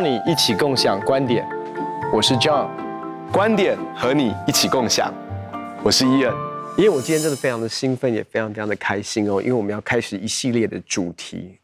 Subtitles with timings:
[0.00, 1.46] 你一起共享观点，
[2.10, 2.68] 我是 John，
[3.30, 5.12] 观点和你一起共享，
[5.82, 6.34] 我是伊恩。
[6.78, 11.59] 因为我今天真的非常的兴奋，也非常非常的开心哦，因为我们要开始一系列的主题。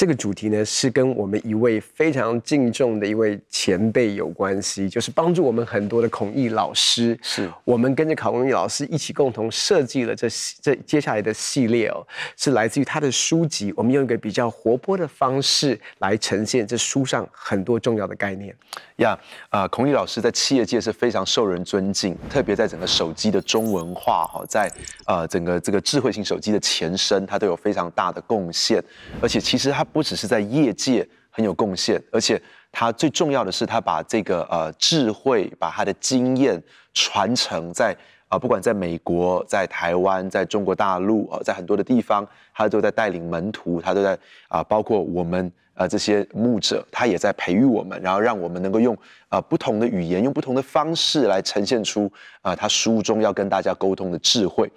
[0.00, 7.18] 这个主题呢，是跟我们一位非常敬重的一位前辈有关系，就是帮助我们很多的孔毅老师。
[7.20, 10.26] 是我们跟着孔毅老师一起共同设计了这
[10.62, 12.02] 这接下来的系列哦，
[12.34, 13.74] 是来自于他的书籍。
[13.76, 18.56] 我们用一个比较活泼的方式来呈现这书上很多重要的概念。
[18.96, 19.14] 呀，
[19.50, 24.72] 啊，孔毅老师在企业界是非常受人尊敬，特别在整个手机的中文化哈，在
[25.04, 28.82] 呃整个这个智慧型手机的前身，他都有非常大的贡献，
[29.20, 29.86] 而且其实他。
[29.92, 32.40] 不只是在业界很有贡献，而且
[32.72, 36.62] 他最重要的是，他把这个呃智慧，把他的经验
[36.94, 37.96] 传承在
[38.28, 42.24] 啊、不管在美国、在台湾、在中国大陆啊、在很多的地方，
[42.54, 48.96] 他都在带领门徒，他都在啊、包括我们呃这些牧者，他也在培育我们，然后让我们能够用
[49.28, 52.08] 啊、不同的语言，用不同的方式来呈现出
[52.40, 54.70] 啊、他书中要跟大家沟通的智慧。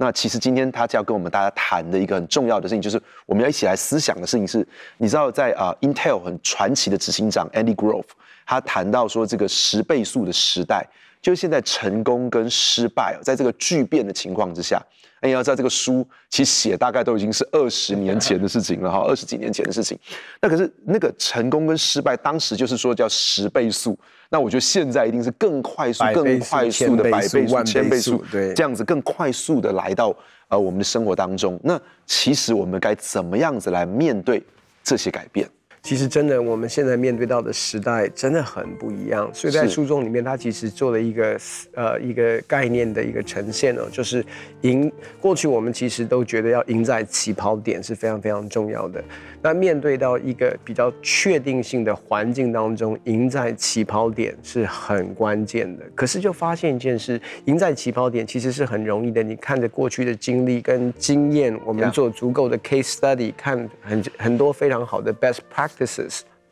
[0.00, 8.04] 那其实今天他就要跟我们大家谈的一个很重要的事情，就是我们要一起来思想的事情是，你知道在啊、Intel 很传奇的执行长 Andy Grove，
[8.46, 10.86] 他谈到说这个十倍速的时代，
[11.20, 14.80] 就是现在成功跟失败在这个巨变的情况之下。
[15.20, 19.98] 哎，你要知道这个书其实写大概都已经是二十年前的事情了哈，二十几年前的事情。
[20.40, 23.98] 那可是那个成功跟失败，当时就是说叫十倍速。
[24.30, 30.14] 那我觉得现在一定是更快速、更快速的百倍速、千倍速，对，这样子更快速的来到
[30.48, 31.58] 呃我们的生活当中。
[31.64, 34.42] 那其实我们该怎么样子来面对
[34.84, 35.48] 这些改变？
[35.82, 39.30] 其实真的，我们现在面对到的时代真的很不一样。
[39.32, 41.38] 所以在书中里面，他其实做了一个
[41.74, 44.24] 呃一个概念的一个呈现哦，就是
[44.62, 44.90] 赢。
[45.20, 49.02] 过去我们其实都觉得要赢在起跑点是非常非常重要的。
[49.40, 55.84] 那面对到一个比较确定性的环境当中，赢在起跑点是很关键的。
[55.94, 59.22] 可是就发现一件事，赢在起跑点其实是很容易的。
[59.22, 65.38] 你看着过去的经历跟经验，我们做足够的 case study，看很很多非常好的 best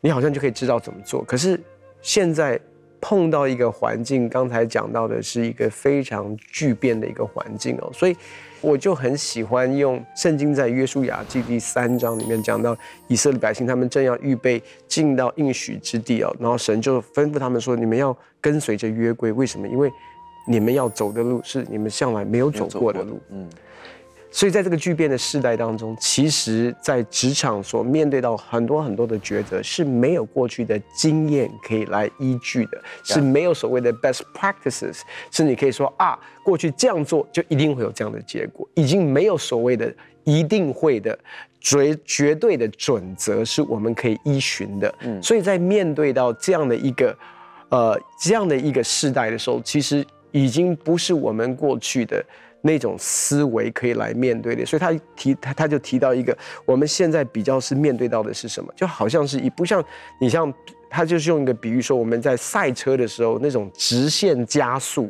[0.01, 1.23] 你好像就可以知道怎么做。
[1.23, 1.59] 可是
[2.01, 2.59] 现在
[3.01, 8.15] 碰到一个环境，刚才讲到的是一个非常巨变的一个环境哦，所以。
[8.59, 12.75] 我就很喜欢用圣经在约书亚记第三章里面讲到
[13.07, 19.67] 以色列百姓，他们正要预备进到应许之地哦，然后神就吩咐他们说：“你们要跟随着约柜，为什么？
[19.67, 19.91] 因为
[20.47, 23.47] 你们要走的路是你们向来没有走过的路。”嗯。
[24.37, 34.99] 所以在这个巨变的世代当中，其实，在职场所面对到很多很多的抉择，是没有过去的经验可以来依据的，是没有所谓的 best practices，
[35.31, 39.91] 是你可以说啊，过去这样做就一定会有这样的结果，已经没有所谓的
[40.23, 41.17] 一定会的
[41.59, 44.93] 绝绝对的准则是我们可以依循的。
[44.99, 47.17] 嗯，所以在面对到这样的一个
[47.69, 52.23] 呃这样的一个世代的时候，其实已经不是我们过去的。
[52.61, 58.73] 那种思维可以来面对的，所以他提他他就提到一个，我们现在比较是面对到的是什么？
[58.75, 59.83] 就好像是一不像
[60.19, 60.53] 你像
[60.89, 65.09] 他就是用一个比喻说，我们在赛车的时候那种直线加速，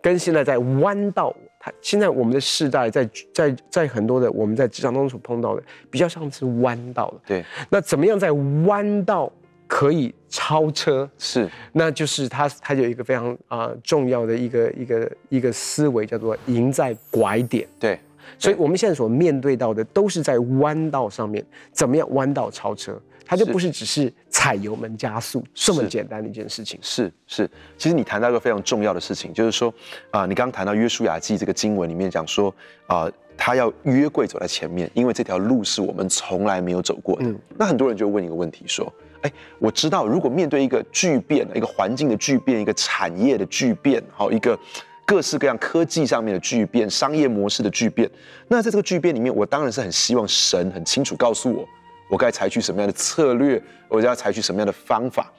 [0.00, 7.20] 跟现在在弯道，他现在我们的世代在在在很多的我们在职场当中所碰到的，比较像是弯道的。
[7.26, 8.32] 对，那怎么样在
[8.66, 9.30] 弯道？
[9.66, 17.66] 可以超车是，那就是他，他有一个非常啊、呃、重要的一个一个一个思维，叫做赢在拐点。
[17.80, 17.98] 对，
[18.38, 23.00] 所以我们现在所面对到的都是在弯道上面，怎么样弯道超车？
[23.28, 26.78] 它就不是只是踩油门加速这么简单的一件事情。
[26.80, 29.68] 是是，其实你谈到一个非常重要的事情，就是说
[30.12, 32.54] 啊、呃，你刚刚谈到约书亚记这个经文里面讲说
[32.86, 37.24] 啊、呃，他要约柜走在前面，因为这条路是我们从来没有走过的。
[37.24, 38.92] 嗯、那很多人就问一个问题说。
[39.26, 44.56] 哎，我知道，如果面对一个巨变，一个环境的巨变，一个产业的巨变，好，一个
[45.04, 48.08] 各式各样科技上面的巨变，商业模式的巨变，
[48.46, 51.66] 那在这个巨变里面，我当然是很希望神很清楚告诉我，
[52.08, 55.32] 我该采取什么样的策略，我要采取什么样的方法。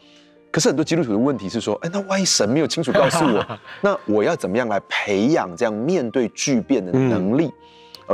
[0.51, 7.45] 可是很多基督徒的问题是说，哎，那万一神没有清楚告诉我， 那我要怎么样来培养这样面对巨变的能力？
[7.45, 7.53] 嗯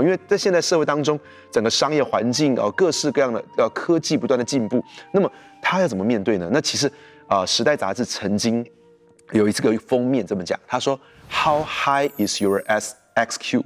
[0.01, 1.19] 因为在现在社会当中，
[1.51, 5.31] 整个商业环境啊，各式各样的呃科技不断的进步，那么
[5.61, 6.49] 他要怎么面对呢？
[6.51, 6.87] 那其实
[7.27, 8.65] 啊，呃《时代》杂志曾经
[9.31, 10.99] 有一次个封面这么讲，他说
[11.29, 13.63] ：“How high is your S X Q？”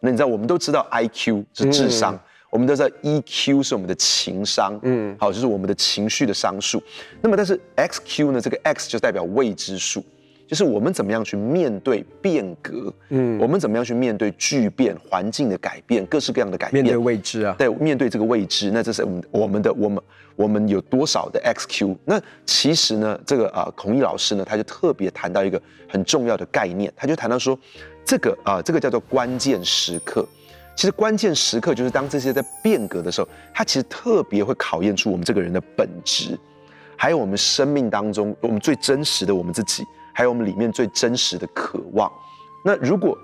[0.00, 6.82] 那你知道，我们都知道 I Q 是智商，嗯、我们都知道 E Q 是我们的情商，嗯，好，就是我们的情绪的商数。
[7.20, 8.40] 那么，但是 X Q 呢？
[8.40, 10.04] 这个 X 就代表未知数。
[10.48, 20.02] 就是我们怎么样去面对变革，嗯，我们怎么样去面对巨变、环境的改变、各式各样的改变，面对未知啊，对，面对这个未知，那这是我们我们的我们
[20.36, 21.94] 我们有多少的 XQ？
[22.06, 27.56] 那其实呢，这个啊、呃，孔毅老师呢，他就特别谈到一个很重要的概念，他就谈到说，
[28.02, 30.26] 这个啊、呃，这个叫做关键时刻。
[30.74, 36.38] 其实关键时刻就是当这些在变革的时候，它其实特别会考验出我们这个人的本质，
[36.96, 39.84] 还有我们生命当中我们最真实的我们自己，
[40.18, 42.12] 还有我们里面最真实的渴望。
[42.64, 43.16] 那如果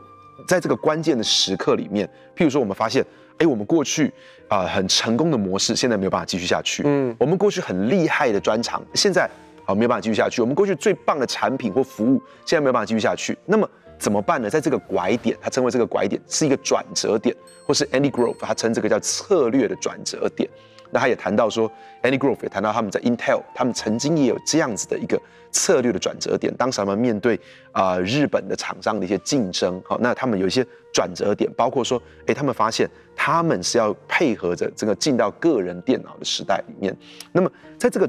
[0.46, 3.04] 在这个关键的时刻里面，譬如说我们发现，
[3.38, 4.06] 哎，我们过去
[4.46, 6.84] 啊、呃、很成功的模式，现在没有办法继续下去。
[6.86, 9.24] 嗯，我们过去很厉害的专长，现在
[9.64, 10.40] 啊、呃、没有办法继续下去。
[10.40, 13.36] 我们过去最棒的产品或服务，现在没有办法继续下去。
[13.44, 13.68] 那么
[13.98, 14.48] 怎么办呢？
[14.48, 17.34] 在这个拐点，他称为这个拐点是一个转折点，
[17.66, 20.48] 或是 Andy Grove，他称这个叫策略的转折点。
[20.94, 21.68] 那他也谈到说
[22.04, 25.20] ，Any Grove 也谈到他们在 Intel，他们曾经也有这样子的一个
[25.50, 26.54] 策略的转折点。
[26.56, 27.38] 当时他们面对
[27.72, 36.96] 啊、日本的厂商的一些竞争，好，那他们有一些转折点，包括说，哎，他们发现他们是要配合着这个进到个人电脑的时代里面。
[37.32, 38.08] 那么在这个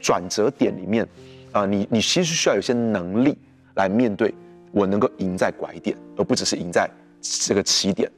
[0.00, 1.06] 转折点里面，
[1.52, 3.36] 啊、你你其实需要有些能力
[3.74, 4.34] 来面对。
[4.74, 6.88] 我能够赢在拐点，而不只是赢在
[7.20, 8.10] 这个起点。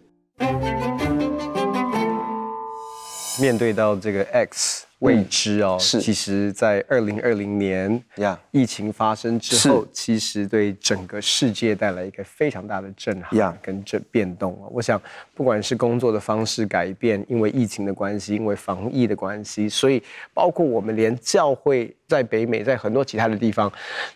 [3.41, 14.69] 面对到这个 X 未知哦，嗯、是，其实，在二零二零年呀，疫情发生之后，其实对整个世界带来一个非常大的震撼跟这变动啊。
[14.71, 15.01] 我想，
[15.35, 20.03] 不管是工作的方式改变，因为疫情的关系，因为防疫的关系，所以
[20.33, 23.71] 包括我们连教会在北美，在很多其他的地方，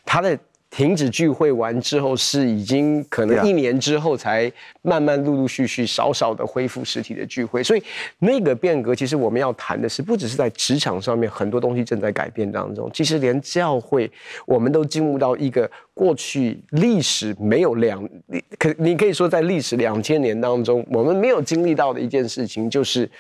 [0.05, 0.39] 它的。
[0.71, 7.83] 停止聚会完之后，是已经可能一年之后才慢慢陆陆续续少少的恢复实体的聚会，所以
[8.19, 14.11] 那个变革，其实我们要谈的是，不只是在职场上面很多东西正在改变当中，其实连教会，
[14.47, 15.69] 我们都进入到一个
[15.99, 18.09] 过去历史没有两，
[18.57, 23.11] 可你可以说在历史两千年当中，我们没有经历到的一件事情，就是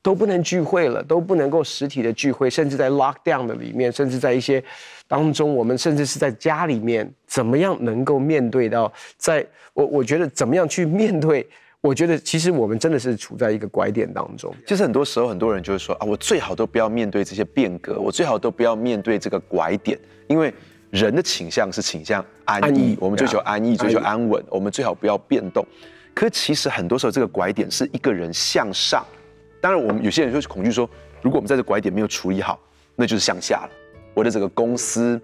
[0.00, 4.62] 都不能聚会了，都不能够实体的聚会，甚至在 lockdown 的里面，甚至在一些。
[5.08, 9.44] 当中，我们甚至是在家里面，怎么样能够面对到，在
[9.74, 11.44] 我我觉得怎么样去面对？
[11.80, 14.54] 我觉得其实我们真的是处在一个拐点当中。
[14.64, 19.98] 其实很多时候，很多人就会说啊，我最好都不要面对这些变革，我最好都不要面对这个拐点，
[20.28, 20.54] 因为
[20.90, 25.64] 人的倾向是倾向安逸，我们追求安逸，追求安稳，安我们最好不要变动。
[26.12, 29.06] 可是其实很多时候，这个拐点是一个人向上。
[29.60, 30.88] 当然，我们有些人就是恐惧说，
[31.22, 32.58] 如果我们在这拐点没有处理好，
[32.96, 33.70] 那就是向下了。
[34.14, 35.20] 我的整个公司，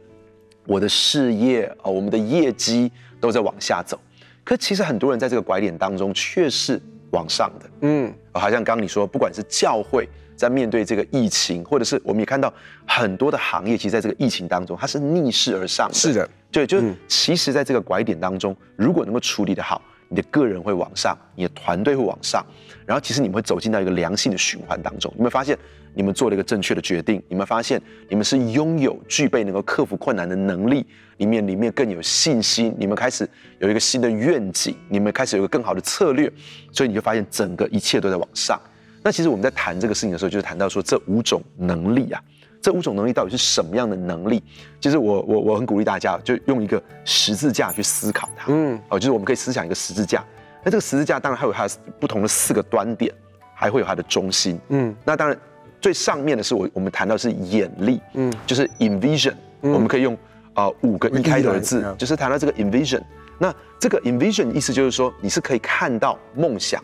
[0.66, 2.90] 我的事业啊，我们的业绩
[3.20, 3.98] 都在往下走。
[4.44, 6.80] 可其实很多人在这个拐点当中却是
[7.11, 7.70] 往上的。
[7.81, 12.53] 嗯，好像刚刚你说，不管是教会在面对这个疫情，或者是我们也看到
[12.87, 15.94] 很多的行业，其实在这个疫情当中，它是逆势而上的。
[15.94, 22.44] 是的，对，就是其实在这个拐点当中，如果能够处理得好，你的个人会往上，你的团队会往上，
[22.87, 25.12] 然后其实你们会走进到一个良性的循环当中。
[25.17, 25.59] 你会发现？
[25.96, 30.84] 你们做了一个正确的决定，你们发现你们是拥有具备能够克服困难的能力，
[31.16, 33.26] 里面里面更有信心，你们开始
[33.60, 36.31] 有一个新的愿景，你们开始有一个更好的策略，
[36.70, 38.60] 所以你就发现整个一切都在往上。
[39.02, 42.22] 那其实我们在谈这个事情的时候，就是谈到说这五种能力啊，
[42.60, 44.42] 这五种能力到底是什么样的能力？
[44.78, 48.52] 其实我我我很鼓励大家，就用一个十字架去思考它。
[48.52, 50.22] 嗯，哦，就是我们可以思想一个十字架，
[50.62, 51.66] 那这个十字架当然还有它
[51.99, 53.11] 不同的四个端点，
[53.54, 54.61] 还会有它的中心。
[54.68, 55.35] 嗯，那当然。
[55.80, 60.14] 最上面的是我我们谈到是眼力，嗯，就是 envision，嗯，我们可以用
[60.54, 63.00] 啊、呃、五个一开头的字，就是谈到这个 envision。
[63.38, 66.83] 那这个 envision 意思就是说你是可以看到梦想，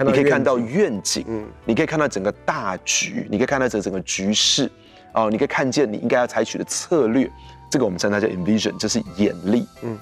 [0.00, 4.66] 你可以看到愿景，嗯，你可以看到整个大局，你可以看到这整个局势，
[5.14, 7.30] 哦、呃，你可以看见你应该要采取的策略，
[7.70, 9.96] 这个我们称它叫 envision，就是眼力，嗯。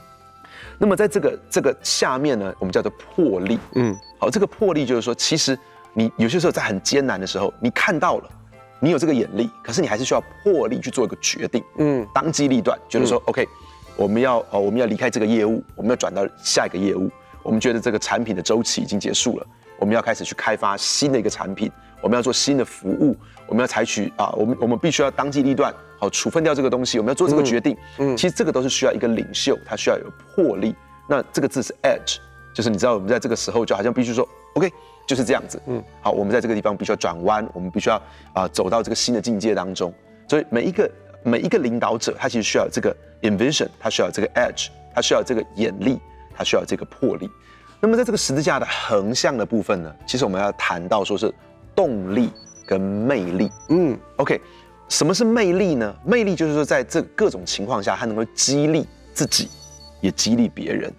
[0.78, 5.56] 那么在这个这个下面呢，我们叫做魄力，嗯，好，这个魄力就是说其实。
[5.94, 8.28] 你有些时候在很艰难的时候，你看到了，
[8.80, 13.48] 你有这个眼力，可是你还是需要魄力去做一个决定，嗯，当机立断，觉得说、嗯、OK，
[13.96, 17.08] 我们要哦，我们要离开这个业务，我们要转到下一个业务，
[17.42, 19.46] 我们觉得这个产品的周期已经结束了，
[19.78, 21.70] 我们要开始去开发新的一个产品，
[22.02, 30.74] 我们要做新的服务，我们要采取啊，我们我们必须要当机立断，好处分掉这个东西，我们要做这个决定，嗯，嗯其实这个都是需要一个领袖，他需要有魄力，
[31.08, 32.16] 那这个字是 edge，
[32.52, 34.72] 就是你知道我们在这个时候就好像必须说 OK。
[35.06, 37.96] 就是这样子，嗯，好，我们在这个地方必须要转弯，我们必须要
[38.32, 39.92] 啊、呃、走到这个新的境界当中。
[40.26, 40.90] 所以每一个
[41.22, 46.00] 每一个领导者，他其实需要这个 envision，他需要这个 edge，他需要这个眼力，
[46.34, 47.28] 他需要这个魄力。
[47.80, 51.30] 那么在这个十字架的横向的部分呢，其实我们要谈到说是
[51.74, 52.30] 动力
[52.66, 53.50] 跟魅力。
[53.68, 54.40] 嗯，OK，
[54.88, 55.94] 什么是魅力呢？
[56.02, 59.50] 魅力就是说在这各种情况下，他能够激励自己，
[60.00, 60.90] 也激励别人。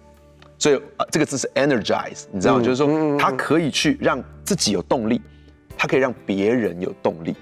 [0.58, 2.62] 所以啊，这个字是 energize，你知道吗？
[2.62, 5.20] 嗯、就是说他可以去让自己有动力，
[5.76, 7.34] 他可以让别人有动力。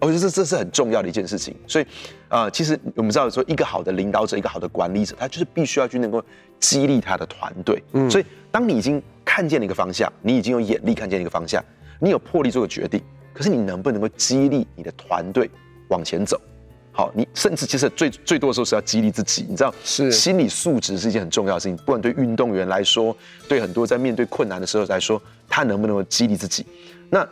[0.00, 1.56] 我觉得这这是很重要的一件事情。
[1.66, 1.84] 所以
[2.28, 6.22] 啊、呃，其实我们知道说，一个好的领导者，一个好的管理者，他就是必须要去能够
[6.60, 7.82] 激励他的团队。
[7.92, 11.64] 嗯，所以当你已经看见了一个方向，你已经有眼力看见一个方向，
[11.98, 15.50] 你有魄力做个决定，可是你能不能够激励你的团队
[15.88, 16.38] 往前走？
[16.96, 21.76] 好，你甚至其实最最多的时候是要激励自己，你知道，是心理素质是一件很重要的事情。
[21.78, 23.14] 不管对运动员来说，
[23.48, 26.64] 对很多在面对困难的时候来说，他能不能够激励自己？
[27.10, 27.28] 那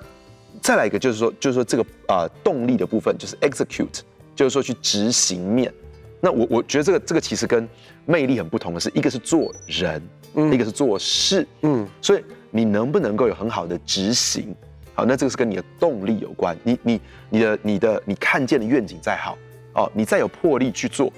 [0.60, 4.00] 再来一个就是说，就是说这个啊、呃、动力的部分就是 execute，
[4.34, 5.72] 就是说去执行面。
[6.20, 7.68] 那我我觉得这个这个其实跟
[8.04, 10.02] 魅力很不同的是，一个是做人，
[10.34, 14.52] 嗯，一个是做事，嗯，所以你能不能够有很好的执行？
[14.94, 16.58] 好，那这个是跟你的动力有关。
[16.64, 17.00] 你你
[17.30, 19.38] 你的你的你看见的愿景再好。
[19.74, 21.12] 哦，你再有魄力去做，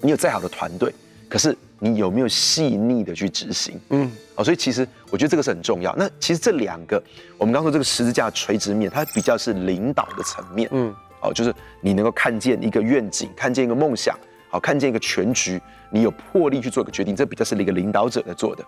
[0.00, 0.92] 你有再好的团队，
[1.28, 3.80] 可是你有没有细腻的去执行？
[3.88, 5.94] 嗯，哦，所以其实我觉得这个是很重要。
[5.96, 7.02] 那其实这两个，
[7.36, 10.68] 我们刚说这个十字架垂直面，它比较是领导的层面。
[10.72, 14.16] 嗯，哦，就是你能够看见一个愿景，看见一个梦想，
[14.50, 18.64] 好，看见一个全局，你有魄力去做一个决定，这比较是一个领导者在做的。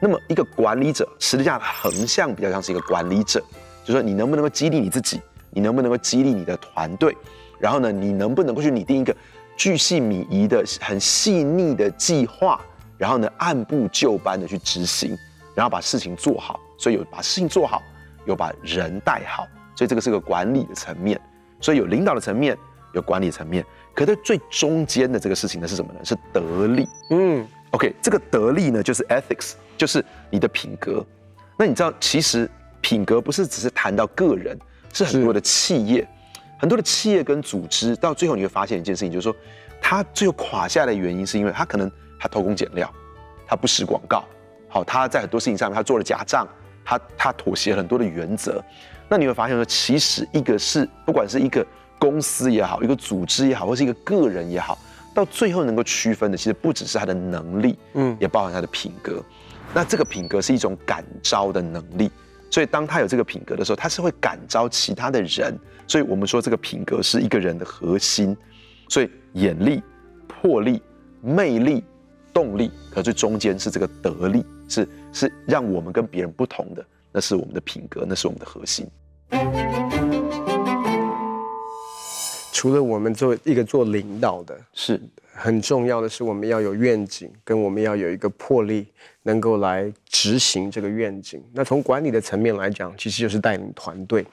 [0.00, 3.40] 那么一个管理者，十字架的横向比较像是一个管理者，
[3.84, 7.14] 就是说你能不能够激励你自己，你能不能够激励你的团队？
[7.62, 9.14] 然后呢，你能不能够去拟定一个
[9.56, 12.60] 巨细靡遗的、很细腻的计划？
[12.98, 15.16] 然后呢，按部就班的去执行，
[15.54, 16.58] 然后把事情做好。
[16.76, 17.80] 所以有把事情做好，
[18.26, 19.46] 有把人带好。
[19.76, 21.20] 所以这个是个管理的层面。
[21.60, 22.58] 所以有领导的层面，
[22.94, 23.64] 有管理的层面。
[23.94, 26.00] 可在最中间的这个事情呢，是什么呢？
[26.02, 26.88] 是得力。
[27.10, 31.06] 嗯，OK，这个得力呢，就是 ethics，就是你的品格。
[31.56, 32.50] 那你知道，其实
[32.80, 34.58] 品格不是只是谈到个人，
[34.92, 36.04] 是很多的企业。
[36.62, 39.34] 很多的企业跟组织到最后，你会发现一件事情，就是说，
[39.80, 41.90] 他最后垮下来的原因，是因为他可能
[42.20, 42.88] 他偷工减料，
[43.48, 44.24] 他不实广告，
[44.68, 46.46] 好，他在很多事情上面他做了假账，
[46.84, 48.62] 他他妥协了很多的原则。
[49.08, 51.66] 那你会发现说，其实一个是不管是一个
[51.98, 54.78] 公司也好，一个组织也好，或是一个个人也好，
[55.12, 59.20] 到最后能够区分的，其实不只是他的能力，嗯，也包含他的品格。
[59.74, 62.08] 那这个品格是一种感召的能力。
[62.52, 65.58] 所以，当他有这个品格的时候，他是会感召其他的人。
[65.92, 68.34] 所以我们说，这个品格是一个人的核心。
[68.88, 69.82] 所以，眼力、
[70.26, 70.80] 魄力、
[71.20, 71.84] 魅力、
[72.32, 76.82] 动力，可最中间是这个得力，是是让我们跟别人不同的，
[77.12, 78.88] 那是我们的品格，那是我们的核心。
[82.54, 84.98] 除了我们做一个做领导的，是。
[85.34, 88.86] 很重要的是，我们要有愿景，跟我们要有一个魄力，
[89.22, 91.42] 能够来执行这个愿景。
[91.52, 94.24] 那从管理的层面来讲，其实就是带领团队，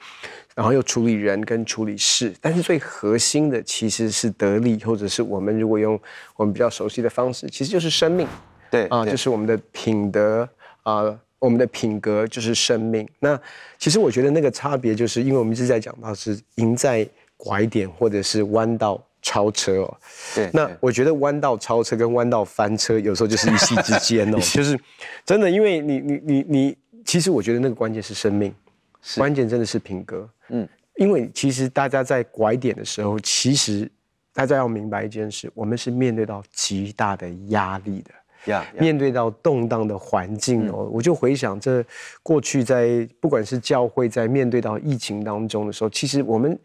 [0.54, 2.34] 然后又处理人跟处理事。
[2.40, 5.98] 但是最核心的其实是得力，或者是我们如果用
[6.36, 8.28] 我们比较熟悉的方式，其实就是生命。
[8.70, 10.46] 对啊，就是我们的品德
[10.82, 13.08] 啊，我们的品格就是生命。
[13.18, 13.40] 那
[13.78, 19.02] 其实我觉得那个差别，就是因为我们一直在讲到是赢在拐点或者是弯道。
[19.22, 19.96] 超车哦，
[20.34, 24.78] 对，那我觉得弯道超车跟弯道翻车有时候就是一夕之间哦， 就是
[25.26, 28.54] 真的，因为你你你你，其实我觉得那个关键是生命，
[29.02, 29.20] 是。
[29.20, 33.90] 关键真的是品格，嗯，因为其实大家在拐点的时候，其实
[34.32, 38.80] 大家要明白一件事，我们是面对到极大的压力的，，yeah, yeah.
[38.80, 41.84] 面对到动荡的环境哦，嗯、我就回想这
[42.22, 46.58] 过去在不管是教会在面对到疫情当中的时候，其实我们。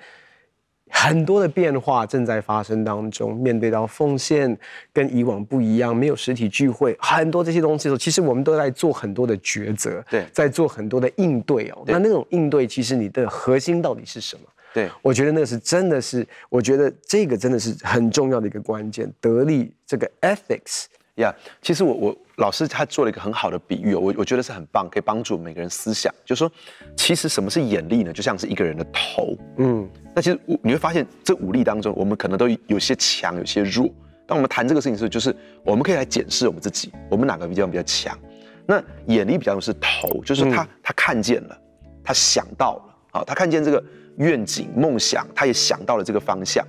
[0.89, 4.57] 很多的变化正在发生当中，面对到奉献
[4.93, 11.83] 跟以往不一样，没有实体聚会，很多这些东西的时候，其实我们都在做很多的抉择，对，在做很多的应对哦。
[11.87, 14.43] 那那种应对，其实你的核心到底是什么？
[14.73, 20.85] 对，我觉得那个是真的是，我觉得这个真的是很重要的一个关键，得力这个 ethics。
[21.15, 26.13] 呀，yeah, 其实我我老师他做了一个很好的比喻，我我觉得是很棒，可以帮助每个人思想。
[26.25, 26.51] 就是说，
[26.97, 28.11] 其实什么是眼力呢？
[28.11, 29.35] 就像是一个人的头。
[29.57, 33.89] 嗯，那其实你会发现，这五力当中，我们可能都有些强，有些弱。
[34.27, 38.17] 当我们谈这个事情的时候，就是我们可以来检视我们自己，我们哪个地方比较强？
[38.65, 41.57] 那眼力比较像是头，就是他、嗯、他看见了，
[42.03, 43.81] 他想到了，啊，他看见这个
[44.17, 46.65] 愿景梦想，他也想到了这个方向。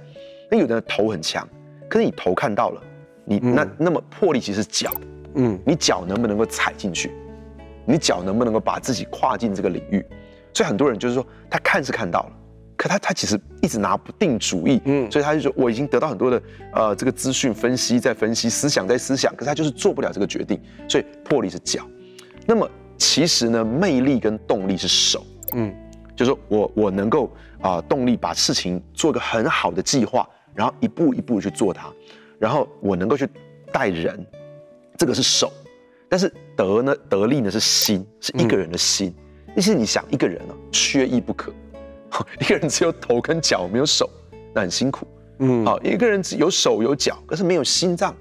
[0.51, 1.49] 那有的人头很强，
[1.89, 2.83] 可是你头看到了。
[3.27, 4.91] 你那那么魄力其实是脚，
[5.35, 7.11] 嗯，你脚能不能够踩进去？
[7.85, 10.05] 你脚能不能够把自己跨进这个领域？
[10.55, 12.33] 所以很多人就是说，他看是看到了，
[12.77, 16.43] 可他他其实一直拿不定主意，嗯，所以他就说我已经得到很多的
[16.73, 21.83] 呃这个资讯分析在分析思想在思想，可是他就是做不了这个决定，所以魄力是脚。
[22.47, 25.75] 那么其实呢，魅力跟动力是手，嗯，
[26.15, 27.27] 就是说我我能够
[27.61, 31.93] 啊、呃、动力把事情做个很好的计划，然后一步一步去做它。
[32.39, 33.29] 然后我能够去
[33.73, 34.25] 带人，
[34.97, 35.53] 这个是手，
[36.09, 39.15] 但是得呢，得力呢是心，是一个人的心。
[39.55, 41.53] 其实、嗯、你想，一个人啊，缺一不可，
[42.41, 44.11] 一个人只有头跟脚没有手，
[44.55, 45.07] 那很辛苦。
[45.39, 48.15] 嗯，好，一个人只有手有脚，可是没有心脏，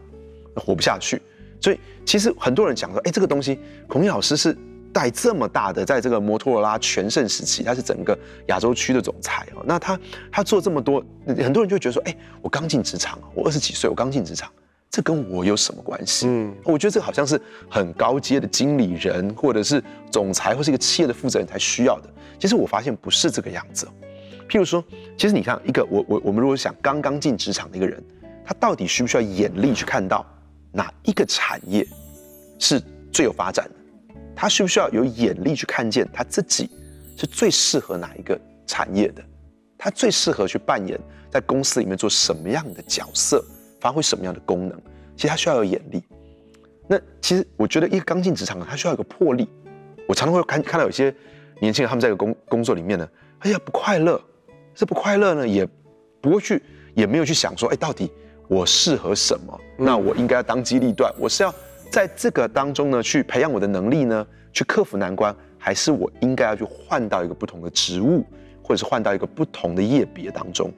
[0.55, 1.22] 活不下去。
[1.62, 4.55] 所以其实很多人讲说，哎，这个东西，孔毅老师是
[4.95, 9.61] 带这么大的，在这个摩托罗拉全盛时期，他是整个亚洲区的总裁哦。
[9.65, 9.99] 那他
[10.31, 14.49] 他做这么多，很多人就觉得说，哎，我刚进职场，我二十几岁，我刚进职场。
[14.89, 16.27] 这跟我有什么关系？
[16.29, 17.37] 嗯，我觉得这个好像是
[17.69, 22.09] 很高阶的经理人，或者是总裁，或是一个企业的负责人才需要的。
[22.39, 23.85] 其实我发现不是这个样子。
[24.47, 24.81] 譬如说，
[25.17, 28.01] 其实你看，一个我我我们如果想刚刚进职场的一个人，
[28.45, 30.25] 他到底需不需要眼力去看到
[30.71, 31.85] 哪一个产业
[32.57, 33.84] 是最有发展的？
[34.35, 36.69] 他需不需要有眼力去看见他自己
[37.17, 39.23] 是最适合哪一个产业的？
[39.77, 40.99] 他最适合去扮演
[41.29, 43.43] 在公司里面做什么样的角色？
[43.79, 44.81] 发挥什么样的功能？
[45.15, 46.03] 其实他需要有眼力。
[46.87, 49.47] 那其实我觉得，一个刚进职场的，他需要有个魄力。
[50.07, 51.13] 我常常会看看到有些
[51.59, 53.07] 年轻人，他们在一个工工作里面呢，
[53.39, 54.19] 哎呀不快乐，
[54.73, 55.67] 这不快乐呢，也
[56.21, 56.61] 不会去，
[56.93, 58.11] 也没有去想说，哎，到底
[58.47, 59.59] 我适合什么？
[59.77, 61.53] 那我应该要当机立断，我是要
[61.91, 68.25] 在这个当中呢，去培养我的能力呢，去克服难关，还是我应该要去换到一个不同的职务，
[68.61, 70.71] 或者是换到一个不同的业别当中？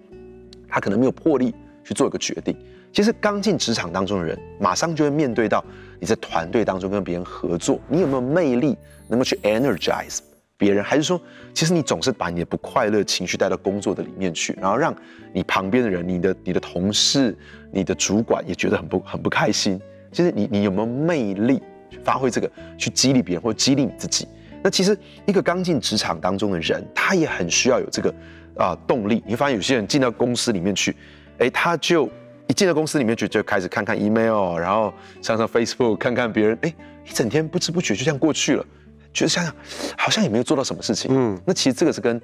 [0.67, 2.55] 他可能没有魄力去做一个决定。
[2.93, 5.63] 其实刚进职场当中的人，马上就会面对到
[5.99, 10.19] 你在团队当中跟别人合作，你有没有魅力能够去 energize
[10.57, 11.19] 别人，还是说，
[11.53, 14.95] 其实你总是把你的不快乐情绪带到工作的里面去，然后让
[15.33, 17.37] 你旁边的人、你的你的同事、
[17.71, 19.79] 你的主管也觉得很不很不开心。
[20.17, 24.27] 其实你你有没有魅力去发挥这个，去激励别人或激励你自己？
[24.63, 24.97] 那其实
[25.27, 28.09] 一个刚进职场当中的人，他也很需要有这个
[28.55, 29.21] 啊、呃、动力。
[29.27, 30.95] 你会发现有些人进到公司里面去，
[31.37, 32.09] 哎，他就。
[32.49, 36.73] 一进到公司里面就就开始看看 email，然后上上 Facebook 看看别人，哎，
[37.05, 38.65] 一整天不知不觉就这样过去了，
[39.13, 39.53] 觉得想想
[39.97, 41.11] 好像也没有做到什么事情。
[41.13, 42.19] 嗯，那其实这个是跟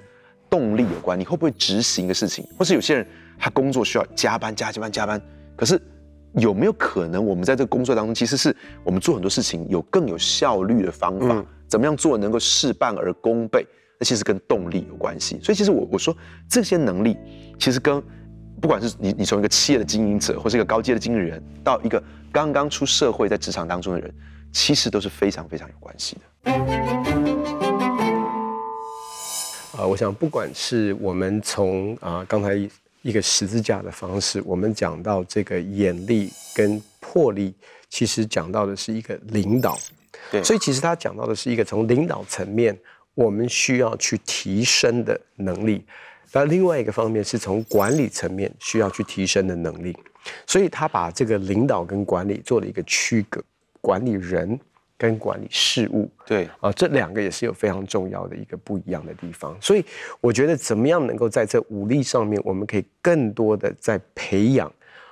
[0.49, 2.47] 动力有关，你会不会执行一个事情？
[2.57, 3.05] 或是有些人
[3.37, 5.21] 他工作需要加班加加班加班，
[5.57, 5.77] 可是
[6.35, 11.27] 有没有可能我们在这个工作当中，其实是我们做很多事情有更有效率的方法？
[11.29, 13.65] 嗯，怎么样做能够事半而功倍？
[13.99, 15.39] 那其实跟动力有关系。
[15.41, 16.15] 所以其实我我说
[16.49, 17.15] 这些能力
[17.59, 18.01] 其实跟
[18.59, 24.11] 不管是你，你从一个企业的经营者，或是一个高阶的经理人，到一个刚刚出社会在职场当中的人，
[24.51, 26.51] 其实都是非常非常有关系的。
[29.77, 32.57] 啊，我想不管是我们从啊刚才
[33.03, 37.53] 一个十字架的方式，我们讲到这个眼力跟魄力，
[37.89, 39.77] 其实讲到的是一个领导。
[40.31, 42.75] 对，所以其实他讲到的是一个从领导层面，
[43.13, 45.85] 我们需要去提升的能力。
[46.31, 49.95] 那另外一个方面是从管理层面需要去提升的能力，
[50.47, 53.43] 所以他把这个领导跟管理做了一个区隔，
[53.81, 54.57] 管理人
[55.03, 59.53] 跟管理事务，对啊，这两个也是有非常重要的一个不一样的地方。
[59.59, 59.83] 所以
[60.21, 64.71] 我觉得怎么样能够在这五力上面，我们可以更多的在培养。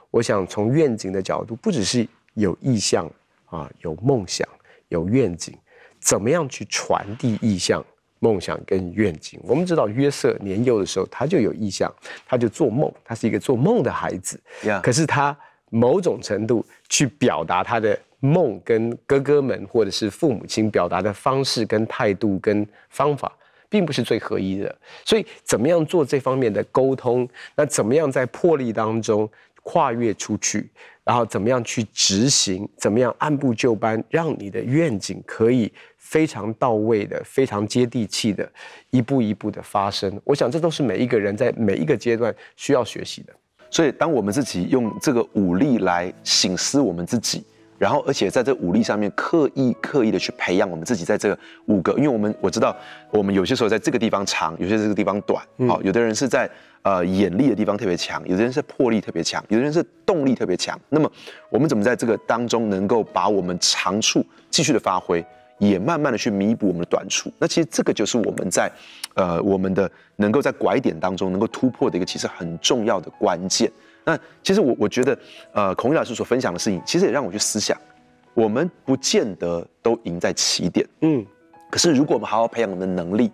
[0.10, 3.06] 我想从愿景的角度，不只是有意向
[3.47, 4.47] 啊，有梦想，
[4.88, 5.54] 有愿景，
[5.99, 7.86] 怎么样去传递意向？
[8.19, 11.93] 梦想跟愿景，我们知道约瑟年幼的时候，他就有意向，
[12.25, 14.39] 他就做梦，他是一个做梦的孩子。
[14.82, 15.38] 可是他
[15.69, 23.31] 某种程度去表达他的梦，跟哥哥们或者是父母亲表达的方式跟态度跟方法，
[23.67, 24.73] 并不是最合一的。
[25.03, 27.27] 所以，怎么样做这方面的沟通？
[27.55, 29.29] 那怎么样在魄力当中
[29.63, 30.69] 跨越出去？
[31.03, 32.69] 然后怎么样去执行？
[32.77, 38.47] 怎么样按部就班，让你的愿景可以非常到位的、非常接地气的，
[38.91, 40.21] 一步一步的发生？
[40.23, 43.34] 我想这都是每一个人在每一个阶段需要学习的。
[43.71, 47.43] 所以，当我们自己用这个武力来醒思我们自己，
[47.82, 52.76] 然后而且在这武力上面刻意刻意的去培养我们自己，在这个五个，因为我们我知道，
[53.10, 55.44] 我们有些时候在这个地方长，有些这个地方短。
[55.67, 56.48] 好，有的人是在。
[56.84, 60.76] 呃，眼力的地方特别强，有的人是魄力特别强，有的人是动力特别强。
[60.89, 61.08] 那么，
[61.52, 65.24] 我们怎么在这个当中能够把我们长处继续的发挥，
[65.60, 67.32] 也慢慢的去弥补我们的短处？
[67.38, 68.67] 那其实这个就是我们在，
[69.13, 73.72] 呃，我们的能够在拐点当中能够突破的一个其实很重要的关键。
[74.03, 75.17] 那其实我我觉得，
[75.53, 77.77] 呃，孔毅老师所分享的事情，其实也让我去思想，
[78.33, 81.25] 我们不见得都赢在起点，嗯，
[81.69, 83.31] 可是如果我们好好培养我们的能力，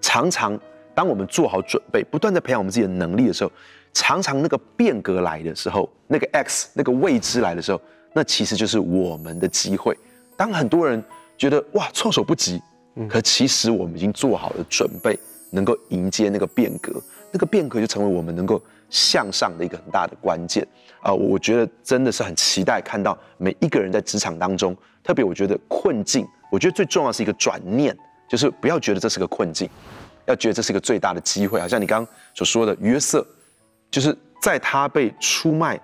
[0.00, 0.58] 常常。
[0.94, 3.50] 当我们做好准备，不断在培养我们自己的能力的时候，
[3.94, 7.80] 常常那个变革来的时候，那个 X 那个未知来的时候，
[8.12, 9.96] 那其实就是我们的机会。
[10.36, 11.02] 当很多人
[11.38, 12.60] 觉得哇措手不及，
[13.08, 15.18] 可其实我们已经做好了准备，
[15.52, 18.60] 能够迎接那个变革，那个变革就成为我们能够
[18.90, 20.66] 向上的一个很大的关键
[21.00, 21.12] 啊！
[21.12, 27.96] 我觉得真的是很期待看到每一个人在职场当中，特别我觉得困境，我觉得最重要是一个转念，
[28.28, 29.68] 就是不要觉得这是个困境，
[30.26, 31.60] 要觉得这是一个最大的机会。
[31.60, 33.26] 好像你刚刚所说的约瑟，
[33.90, 35.78] 就是在他被出卖，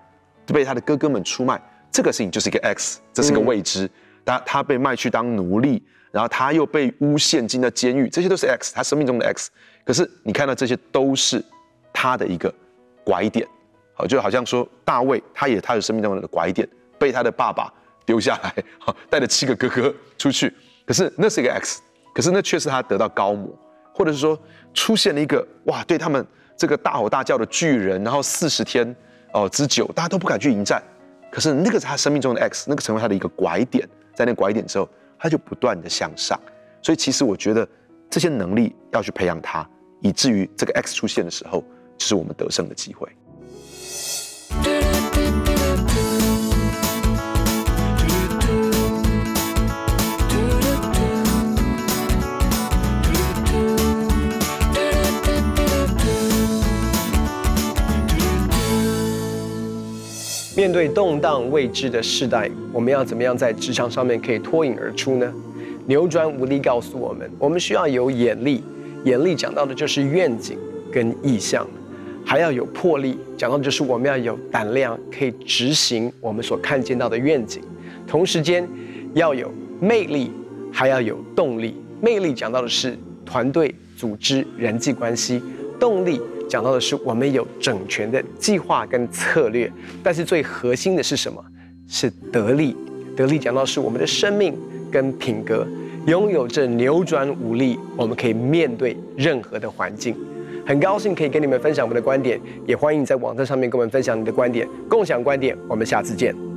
[0.47, 3.89] 被他的哥哥们出卖，这个事情就是一个 X，这是个未知。
[4.25, 5.83] 他、嗯、他被卖去当奴隶，
[6.19, 9.53] 然后他又被诬陷进了监狱，这些都是 X，他生命中的 X。
[9.85, 11.41] 可是你看到这些都是
[11.93, 12.53] 他的一个
[13.05, 13.47] 拐点，
[13.95, 17.73] 好，就好像说大卫，他也他的生命中的拐点，被他的爸爸
[18.05, 20.53] 丢下来，好， 带着七个哥哥出去。
[20.85, 21.81] 可是那是一个 X，
[22.13, 23.57] 可是那却是他得到膏抹，
[23.95, 24.37] 或者是说
[24.75, 26.27] 出现了一个哇，对他们
[26.57, 28.93] 这个大吼大叫的巨人，然后四十天
[29.33, 30.83] 哦之久，大家都不敢去迎战。
[31.31, 36.39] 可是那个是他生命中的 X，那个成为他的一个拐点，在那拐点之后，他就不断的向上。
[36.83, 37.69] 所以其实我觉得
[38.09, 39.69] 这些能力要去培养他。
[40.01, 41.65] 以至于这个 X 出现的时候，
[41.97, 43.09] 就是我们得胜的机会。
[60.59, 65.33] 面对动荡未知的世代，我们要怎么样在职场上面可以脱颖而出呢？
[65.87, 68.65] 扭转无力告诉我们，我们需要有眼力。
[69.05, 70.59] 眼力讲到的就是愿景
[70.93, 71.65] 跟意向，
[72.27, 77.63] 还要有魄力，讲到的就是我们要有胆量，可以执行我们所看见到的愿景。
[78.05, 78.69] 同时间
[79.15, 80.33] 要有魅力，
[80.73, 81.77] 还要有动力。
[82.01, 85.41] 魅力讲到的是团队、组织、人际关系；
[85.79, 89.71] 动力讲到的是我们有整全的计划跟策略。
[90.03, 91.45] 但是最核心的是什么？
[91.87, 92.77] 是得力。
[93.17, 94.57] 得力讲到是我们的生命
[94.91, 95.67] 跟品格。
[96.07, 100.17] 拥有这扭转武力，我们可以面对任何的环境。
[100.65, 105.57] 很高兴可以跟你们分享我们的观点，也欢迎你在网站上面跟我们分享你的观点，共享观点。
[105.69, 106.48] 我们下次见。